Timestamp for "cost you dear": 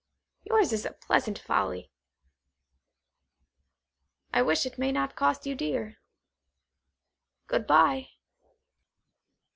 5.15-5.97